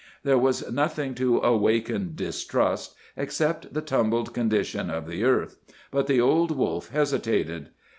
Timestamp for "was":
0.39-0.71